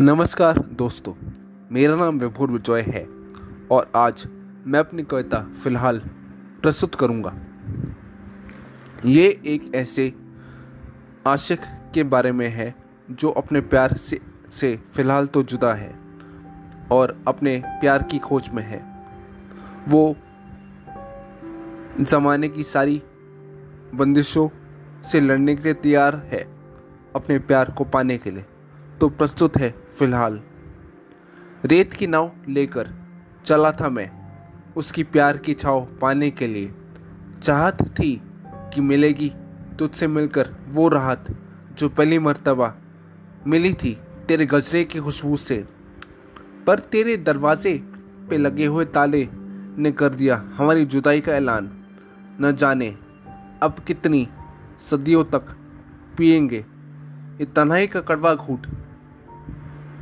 नमस्कार 0.00 0.58
दोस्तों, 0.58 1.12
मेरा 1.72 1.94
नाम 1.96 2.18
विभोर 2.18 2.50
विजय 2.50 2.80
है 2.86 3.02
और 3.70 3.90
आज 3.96 4.22
मैं 4.66 4.78
अपनी 4.78 5.02
कविता 5.02 5.38
फ़िलहाल 5.62 5.98
प्रस्तुत 6.62 6.94
करूँगा। 6.94 7.32
ये 9.04 9.26
एक 9.46 9.70
ऐसे 9.74 10.12
आशिक 11.26 11.60
के 11.94 12.02
बारे 12.04 12.32
में 12.32 12.48
है 12.48 12.74
जो 13.10 13.30
अपने 13.30 13.60
प्यार 13.60 13.92
से 13.96 14.18
से 14.50 14.74
फ़िलहाल 14.94 15.26
तो 15.26 15.42
जुदा 15.42 15.72
है 15.74 15.94
और 16.92 17.16
अपने 17.28 17.56
प्यार 17.66 18.02
की 18.02 18.18
खोज 18.18 18.48
में 18.54 18.62
है। 18.62 18.80
वो 19.88 20.16
ज़माने 22.00 22.48
की 22.48 22.62
सारी 22.62 23.02
बंदिशों 23.94 24.48
से 25.02 25.20
लड़ने 25.20 25.54
के 25.54 25.62
लिए 25.62 25.74
तैयार 25.74 26.16
है 26.32 26.42
अपने 27.16 27.38
प्यार 27.38 27.70
को 27.70 27.84
पाने 27.84 28.18
के 28.18 28.30
लिए। 28.30 28.44
तो 29.00 29.08
प्रस्तुत 29.08 29.56
है 29.56 29.70
फ़िलहाल। 29.98 30.40
रेत 31.64 31.92
की 31.92 32.06
नाव 32.06 32.32
लेकर 32.48 32.88
चला 33.46 33.72
था 33.72 33.88
मैं 33.88 34.10
उसकी 34.76 35.02
प्यार 35.02 35.36
की 35.36 35.54
छाव 35.54 35.80
पाने 36.00 36.30
के 36.30 36.46
लिए। 36.46 36.74
चाहत 37.42 37.82
थी 37.82 38.22
कि 38.46 38.80
मिलेगी 38.80 39.32
तुझसे 39.78 40.06
मिलकर 40.06 40.54
वो 40.68 40.88
राहत 40.88 41.24
जो 41.78 41.88
पहली 41.88 42.18
मर्तबा 42.18 42.74
मिली 43.46 43.74
थी 43.74 43.98
तेरे 44.28 44.46
गजरे 44.46 44.84
की 44.84 44.98
खुशबू 44.98 45.36
से। 45.36 45.66
पर 46.66 46.78
तेरे 46.78 47.16
दरवाजे 47.16 47.74
पे 48.30 48.38
लगे 48.38 48.66
हुए 48.66 48.84
ताले 48.84 49.28
ने 49.78 49.92
कर 49.92 50.08
दिया 50.08 50.36
हमारी 50.54 50.84
जुदाई 50.84 51.20
का 51.20 51.32
ऐलान। 51.32 51.84
न 52.40 52.52
जाने 52.56 52.88
अब 53.62 53.76
कितनी 53.86 54.28
सदियों 54.78 55.24
तक 55.24 55.52
पिएँगे। 56.18 56.58
ये 57.40 57.44
तन्हाई 57.44 57.86
का 57.86 58.00
कड़वा 58.00 58.34
घूट 58.34 58.66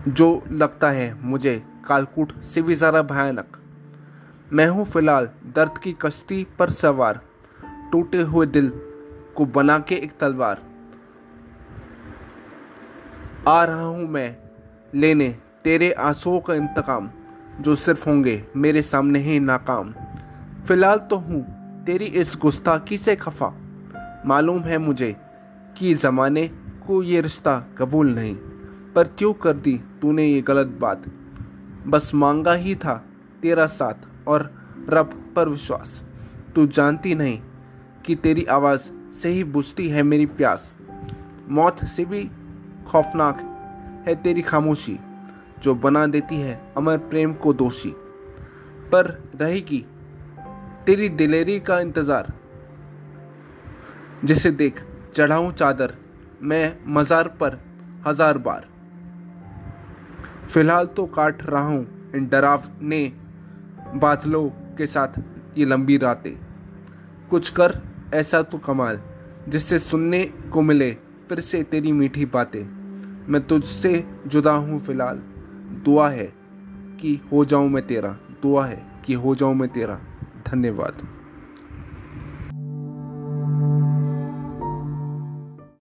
जो 0.09 0.43
लगता 0.53 0.91
है 0.91 1.13
मुझे 1.23 1.63
कालकूट 1.87 2.33
से 2.43 2.63
भी 2.63 2.75
ज़्यादा 2.75 3.03
भयानक। 3.03 3.59
मैं 4.53 4.67
हूँ 4.67 4.85
फ़िलहाल 4.85 5.29
दर्द 5.55 5.79
की 5.79 5.93
कश्ती 5.93 6.47
पर 6.59 6.71
सवार, 6.71 7.21
टूटे 7.93 8.23
हुए 8.23 8.47
दिल 8.47 8.73
को 9.37 9.47
बना 9.47 9.79
के 9.79 9.95
एक 9.95 10.13
तलवार। 10.21 10.63
आ 13.49 13.65
रहा 13.65 13.85
हूँ 13.85 14.09
मैं 14.09 14.37
लेने 14.95 15.29
तेरे 15.65 15.93
आंसुओं 15.93 16.41
का 16.41 16.55
इंतकाम, 16.55 17.11
जो 17.61 17.75
सिर्फ़ 17.75 18.09
होंगे 18.09 18.43
मेरे 18.57 18.83
सामने 18.83 19.19
ही 19.19 19.41
नाकाम। 19.41 19.95
फ़िलहाल 20.69 20.99
तो 20.99 21.17
हूँ 21.17 21.45
तेरी 21.87 22.05
इस 22.05 22.39
गुस्ताखी 22.43 22.99
से 22.99 23.17
खफा। 23.17 23.55
मालूम 24.27 24.63
है 24.63 24.79
मुझे 24.79 25.17
कि 25.79 25.95
ज़माने 25.95 26.49
को 26.87 27.03
ये 27.03 27.21
रिश्ता 27.21 27.59
कबूल 27.79 28.15
नहीं। 28.15 28.37
पर 28.95 29.09
क्यों 29.09 29.33
कर 29.35 29.53
दी 29.57 29.77
तूने 30.03 30.27
ये 30.27 30.41
गलत 30.43 30.67
बात? 30.81 31.03
बस 31.87 32.11
मांगा 32.15 32.53
ही 32.55 32.75
था 32.75 32.95
तेरा 33.43 33.67
साथ 33.67 34.29
और 34.29 34.43
रब 34.89 35.13
पर 35.37 35.49
विश्वास। 35.49 36.03
तू 36.55 36.67
जानती 36.67 37.15
नहीं 37.15 37.39
कि 38.07 38.15
तेरी 38.15 38.45
आवाज़ 38.45 38.91
से 39.13 39.29
ही 39.29 39.45
बुझती 39.45 39.89
है 39.89 40.03
मेरी 40.03 40.27
प्यास। 40.27 40.75
मौत 41.49 41.85
से 41.85 42.05
भी 42.05 42.25
खौफनाक 42.87 43.41
है 44.09 44.15
तेरी 44.15 44.43
खामोशी, 44.43 44.99
जो 45.63 45.75
बना 45.75 46.07
देती 46.07 46.37
है 46.37 46.61
अमर 46.77 46.99
प्रेम 46.99 47.33
को 47.35 47.53
दोषी। 47.53 47.95
पर 48.93 49.07
रहेगी 49.41 49.85
तेरी 50.87 51.09
दिलेरी 51.09 51.59
का 51.61 51.79
इंतज़ार। 51.81 52.33
जिसे 54.25 54.51
देख 54.51 54.85
चढ़ाऊं 55.15 55.51
चादर, 55.53 55.95
मैं 56.43 56.77
मज़ार 56.89 57.29
पर 57.41 57.59
हज़ार 58.07 58.39
बार। 58.39 58.67
फ़िलहाल 60.51 60.87
तो 60.87 61.07
काट 61.07 61.43
रहा 61.43 61.67
हूँ 61.67 62.13
इन 62.15 62.29
डरावने 62.29 63.13
बादलों 63.95 64.49
के 64.49 64.87
साथ 64.87 65.09
ये 65.59 65.65
लंबी 65.65 65.97
रातें। 65.97 66.37
कुछ 67.31 67.51
कर, 67.51 67.79
ऐसा 68.15 68.43
तो 68.43 68.59
कमाल, 68.59 69.01
जिससे 69.49 69.79
सुनने 69.79 70.25
को 70.25 70.63
मिले, 70.63 70.93
फिर 71.29 71.41
से 71.41 71.63
तेरी 71.63 71.93
मीठी 71.93 72.25
बातें। 72.25 72.83
मैं 73.33 73.47
तुझसे 73.47 74.07
जुदा 74.27 74.53
हूँ 74.53 74.79
फ़िलहाल। 74.79 75.17
दुआ 75.85 76.09
है 76.09 76.33
कि 77.01 77.21
हो 77.33 77.45
जाऊँ 77.45 77.69
मैं 77.69 77.87
तेरा। 77.87 78.17
दुआ 78.43 78.67
है 78.67 78.87
कि 79.05 79.15
हो 79.15 79.35
जाऊँ 79.35 79.55
मैं 79.55 79.69
तेरा। 79.69 80.01
धन्यवाद। 80.47 81.22